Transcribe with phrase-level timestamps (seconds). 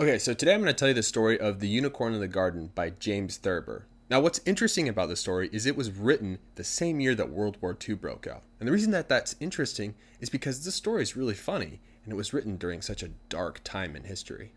[0.00, 2.28] Okay, so today I'm going to tell you the story of The Unicorn in the
[2.28, 3.86] Garden by James Thurber.
[4.08, 7.56] Now, what's interesting about the story is it was written the same year that World
[7.60, 8.44] War II broke out.
[8.60, 12.16] And the reason that that's interesting is because this story is really funny and it
[12.16, 14.52] was written during such a dark time in history.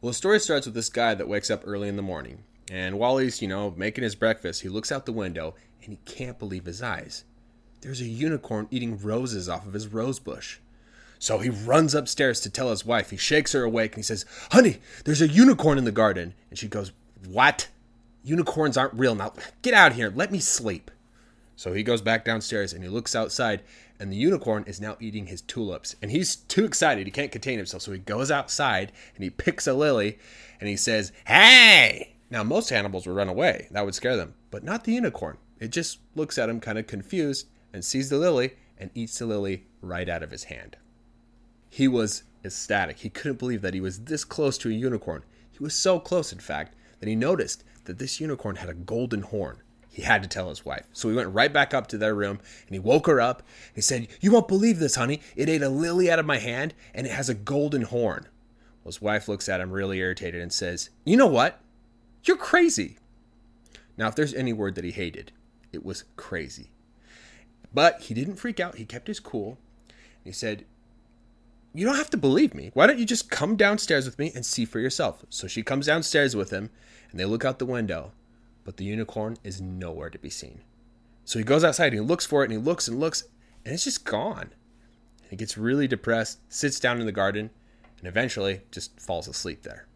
[0.00, 2.42] Well, the story starts with this guy that wakes up early in the morning.
[2.68, 5.54] And while he's, you know, making his breakfast, he looks out the window
[5.84, 7.22] and he can't believe his eyes.
[7.80, 10.58] There's a unicorn eating roses off of his rose bush.
[11.22, 13.10] So he runs upstairs to tell his wife.
[13.10, 16.34] He shakes her awake and he says, Honey, there's a unicorn in the garden.
[16.50, 16.90] And she goes,
[17.28, 17.68] What?
[18.24, 19.14] Unicorns aren't real.
[19.14, 19.32] Now
[19.62, 20.12] get out here.
[20.12, 20.90] Let me sleep.
[21.54, 23.62] So he goes back downstairs and he looks outside,
[24.00, 25.94] and the unicorn is now eating his tulips.
[26.02, 27.06] And he's too excited.
[27.06, 27.84] He can't contain himself.
[27.84, 30.18] So he goes outside and he picks a lily
[30.58, 32.16] and he says, Hey!
[32.30, 33.68] Now, most animals would run away.
[33.70, 35.38] That would scare them, but not the unicorn.
[35.60, 39.26] It just looks at him kind of confused and sees the lily and eats the
[39.26, 40.78] lily right out of his hand.
[41.74, 42.98] He was ecstatic.
[42.98, 45.24] He couldn't believe that he was this close to a unicorn.
[45.50, 49.22] He was so close, in fact, that he noticed that this unicorn had a golden
[49.22, 49.62] horn.
[49.88, 50.84] He had to tell his wife.
[50.92, 53.42] So he went right back up to their room and he woke her up.
[53.74, 55.22] He said, You won't believe this, honey.
[55.34, 58.28] It ate a lily out of my hand and it has a golden horn.
[58.84, 61.58] Well, his wife looks at him really irritated and says, You know what?
[62.22, 62.98] You're crazy.
[63.96, 65.32] Now, if there's any word that he hated,
[65.72, 66.68] it was crazy.
[67.72, 68.74] But he didn't freak out.
[68.74, 69.56] He kept his cool.
[69.88, 70.66] And he said,
[71.74, 72.70] you don't have to believe me.
[72.74, 75.24] Why don't you just come downstairs with me and see for yourself?
[75.30, 76.70] So she comes downstairs with him,
[77.10, 78.12] and they look out the window,
[78.64, 80.62] but the unicorn is nowhere to be seen.
[81.24, 83.24] So he goes outside and he looks for it, and he looks and looks,
[83.64, 84.50] and it's just gone.
[85.30, 87.50] He gets really depressed, sits down in the garden,
[87.98, 89.86] and eventually just falls asleep there.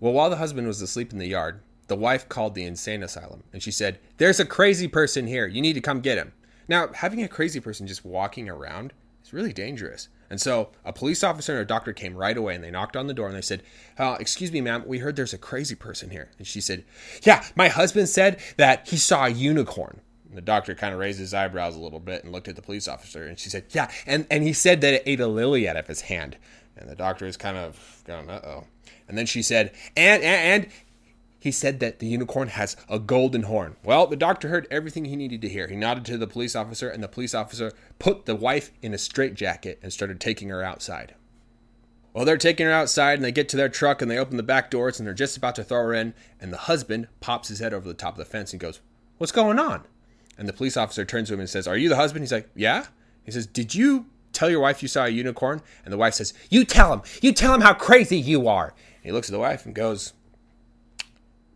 [0.00, 3.44] Well, while the husband was asleep in the yard, the wife called the insane asylum,
[3.52, 5.46] and she said, There's a crazy person here.
[5.46, 6.32] You need to come get him.
[6.68, 10.08] Now, having a crazy person just walking around is really dangerous.
[10.30, 13.06] And so a police officer and a doctor came right away and they knocked on
[13.06, 13.62] the door and they said,
[13.98, 16.30] uh, Excuse me, ma'am, we heard there's a crazy person here.
[16.38, 16.84] And she said,
[17.22, 20.00] Yeah, my husband said that he saw a unicorn.
[20.28, 22.62] And the doctor kind of raised his eyebrows a little bit and looked at the
[22.62, 25.68] police officer and she said, Yeah, and, and he said that it ate a lily
[25.68, 26.36] out of his hand.
[26.76, 28.64] And the doctor is kind of going, Uh oh.
[29.08, 30.72] And then she said, and, and, and
[31.44, 33.76] he said that the unicorn has a golden horn.
[33.84, 35.68] Well, the doctor heard everything he needed to hear.
[35.68, 38.98] He nodded to the police officer, and the police officer put the wife in a
[38.98, 41.14] straitjacket and started taking her outside.
[42.14, 44.42] Well, they're taking her outside, and they get to their truck, and they open the
[44.42, 47.58] back doors, and they're just about to throw her in, and the husband pops his
[47.58, 48.80] head over the top of the fence and goes,
[49.18, 49.84] What's going on?
[50.38, 52.22] And the police officer turns to him and says, Are you the husband?
[52.22, 52.86] He's like, Yeah.
[53.22, 55.60] He says, Did you tell your wife you saw a unicorn?
[55.84, 57.02] And the wife says, You tell him.
[57.20, 58.68] You tell him how crazy you are.
[58.68, 60.14] And he looks at the wife and goes,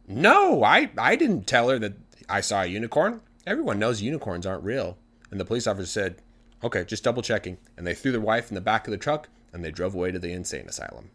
[0.09, 1.95] no, I, I didn't tell her that
[2.29, 3.21] I saw a unicorn.
[3.47, 4.99] Everyone knows unicorns aren't real.
[5.31, 6.17] And the police officer said,
[6.65, 7.59] Okay, just double checking.
[7.77, 10.11] And they threw their wife in the back of the truck and they drove away
[10.11, 11.11] to the insane asylum.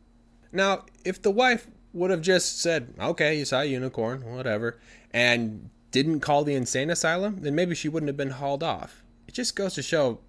[0.52, 4.80] Now, if the wife would have just said, Okay, you saw a unicorn, whatever,
[5.12, 9.04] and didn't call the insane asylum, then maybe she wouldn't have been hauled off.
[9.28, 10.20] It just goes to show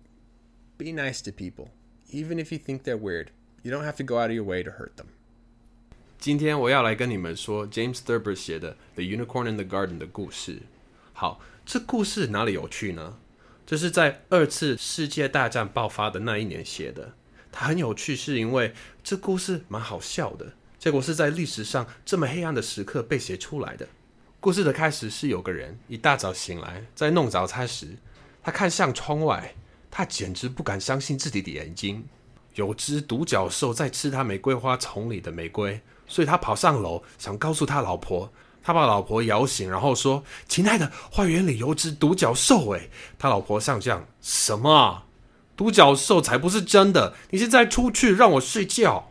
[0.76, 1.70] be nice to people,
[2.10, 3.30] even if you think they're weird.
[3.62, 5.10] You don't have to go out of your way to hurt them.
[6.24, 10.62] 今天我要来跟你们说 James Thurber 写的《The Unicorn in the Garden》的故事。
[11.12, 13.18] 好，这故事哪里有趣呢？
[13.66, 17.12] 这是在二次世界大战爆发的那一年写的。
[17.52, 20.54] 它很有趣，是因为这故事蛮好笑的。
[20.78, 23.86] 结果是在历史上这么黑暗的时刻被写出来的。
[24.40, 27.98] 故事的开始是有个人一大早醒来，在弄早餐时，
[28.42, 29.54] 他看向窗外，
[29.90, 32.08] 他简直不敢相信自己的眼睛。
[32.54, 35.82] 有只独角兽在吃他玫瑰花丛里的玫瑰。
[36.06, 38.32] 所以他跑上楼，想告诉他老婆。
[38.66, 42.88] 他把老婆摇醒，然后说：“亲爱的，花园里有只独角兽。”诶，
[43.18, 45.02] 他老婆上将什么？
[45.54, 47.14] 独角兽才不是真的！
[47.28, 49.10] 你现在出去让我睡觉。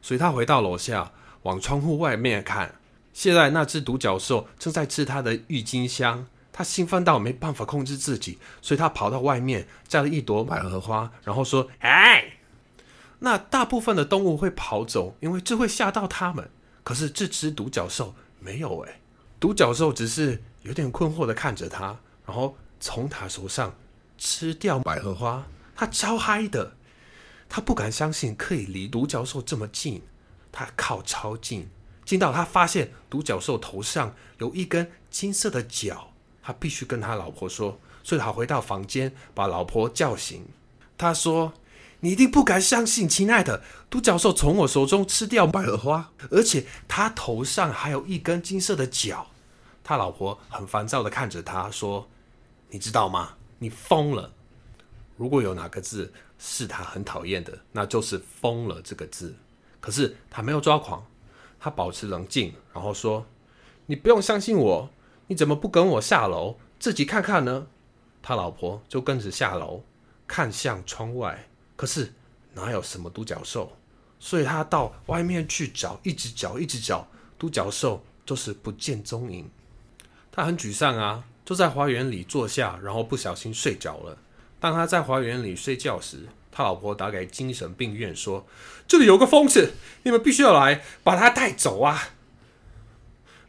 [0.00, 1.12] 所以他回到楼下，
[1.42, 2.76] 往窗户外面看。
[3.12, 6.26] 现在那只独角兽正在吃他的郁金香。
[6.50, 12.24] 他兴奋到没办法控制自己，所以他跑到外面摘了一朵百合花，然后说：“哎。”
[13.20, 16.50] 那大部分的动物会跑走，因为这会吓到它们。
[16.84, 19.00] 可是这只独角兽没有诶，
[19.40, 23.74] 独角兽只是有点困惑的看着它，然后从它手上
[24.16, 25.44] 吃掉百合花。
[25.74, 26.76] 它超嗨的，
[27.48, 30.02] 它不敢相信可以离独角兽这么近。
[30.52, 31.68] 它靠超近，
[32.04, 36.12] 近到他发现独角兽头上有一根金色的角。
[36.40, 40.46] 他必须跟他老婆说，所以他回到房间把老婆叫醒。
[40.96, 41.52] 他说。
[42.00, 49.26] 你一定不敢相信，亲爱的，独角兽从我手中吃掉百合花，而且他头上还有一根金色的角。
[49.82, 52.06] 他老婆很烦躁的看着他说
[52.70, 53.34] ：“你知道吗？
[53.58, 54.32] 你疯了！
[55.16, 59.34] 如果有哪个字是他很讨厌的，那就是‘疯了’这个字。
[59.80, 61.04] 可是他没有抓狂，
[61.58, 63.26] 他保持冷静，然后说
[63.86, 64.88] ：“你不用相信我，
[65.26, 67.66] 你怎么不跟我下楼自己看看呢？”
[68.22, 69.82] 他老婆就跟着下楼，
[70.26, 71.48] 看向窗外，
[71.78, 72.12] 可是
[72.54, 73.70] 哪有什么独角兽？
[74.18, 77.06] 所以他到外面去找，一直找，一直找，
[77.38, 79.48] 独角兽就是不见踪影。
[80.32, 84.18] 他很沮丧啊，就在花园里坐下，然后不小心睡着了。
[84.58, 88.44] 当他在花园里睡觉时，他老婆打给精神病院说
[88.88, 92.08] ：“这里有个疯子，你们必须要来把他带走啊！”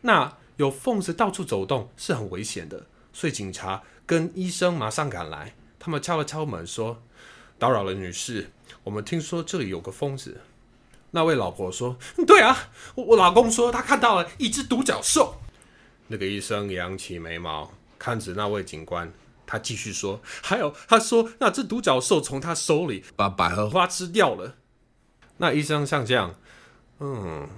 [0.02, 5.56] 那有疯子到处走动是很危险的，所以警察跟医生马上赶来。
[5.80, 7.02] 他们敲了敲门说
[7.60, 8.50] ：“打扰了，女士，
[8.84, 10.42] 我们听说这里有个疯子。”
[11.12, 15.42] 那位老婆说：“对啊，我我老公说他看到了一只独角兽。”
[16.08, 19.12] 那个医生扬起眉毛，看着那位警官，
[19.46, 24.56] 他继续说：“还有，他说那只独角兽从他手里把百合花吃掉了。”
[25.38, 26.36] 那医生像这样，
[27.00, 27.50] 嗯，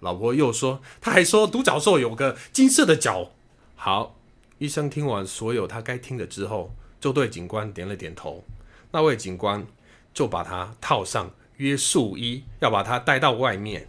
[0.00, 3.30] 老婆又说：“他还说独角兽有个金色的角。”
[3.76, 4.16] 好，
[4.58, 8.44] 医生听完所有他该听的之后，就对警官点了点头。
[8.90, 9.66] 那位警官
[10.12, 11.30] 就把他套上。
[11.58, 13.88] 约束衣要把他带到外面，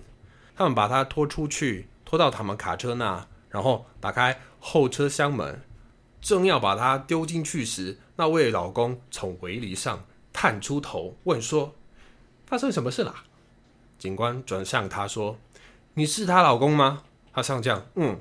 [0.55, 5.61] 他们把他拖出去，拖到他们卡车那，然后打开后车厢门，
[6.21, 11.75] 正要把他丢进去时，那位老公从围篱上探出头，问说
[12.47, 13.25] ：“发生什么事啦？”
[13.99, 15.37] 警官转向他说
[15.95, 17.03] ：“你是她老公吗？”
[17.33, 18.17] 他上将：“嗯。”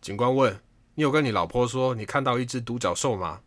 [0.00, 0.60] 警官问
[0.94, 3.40] ：“你有跟你老婆说你看到一只独角兽吗？”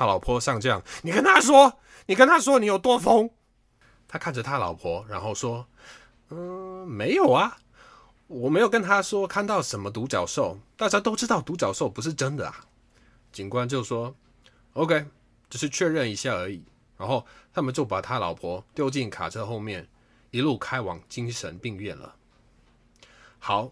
[0.00, 3.28] 他老婆上将：“你跟他说，你跟他说你有多疯。”
[4.08, 5.66] 他看着他老婆，然后说
[6.32, 7.58] ：“嗯，没有啊，
[8.26, 10.58] 我没有跟他说看到什么独角兽。
[10.74, 12.64] 大家都知道独角兽不是真的啊。”
[13.30, 14.14] 警官就说
[14.72, 15.04] ：“OK，
[15.50, 16.64] 只是确认一下而已。”
[16.96, 19.86] 然后他们就把他老婆丢进卡车后面，
[20.30, 22.14] 一路开往精神病院了。
[23.38, 23.70] 好，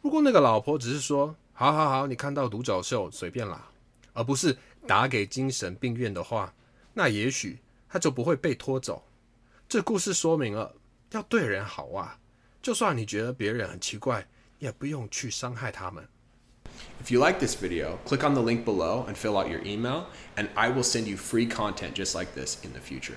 [0.00, 3.68] 如果那个老婆只是说“好好好，你看到独角兽随便啦”，
[4.14, 6.54] 而不是打给精神病院的话，
[6.94, 9.04] 那也许他就不会被拖走。
[9.68, 10.74] 这故事说明了
[11.10, 12.18] 要对人好啊，
[12.62, 14.26] 就算你觉得别人很奇怪，
[14.58, 16.06] 也不用去伤害他们。
[17.02, 20.04] If you like this video, click on the link below and fill out your email,
[20.36, 23.16] and I will send you free content just like this in the future.